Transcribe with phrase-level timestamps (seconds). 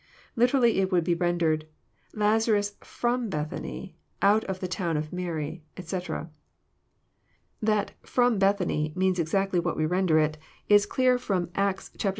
[0.35, 1.67] Literally it would be rendered,
[2.15, 6.31] "Lazarus /row Bethany, oiU of the town of Mary," etc.
[7.61, 12.05] That" from" Bethany means exactly what we render it, is 236 EXPOsnoRY thoughts.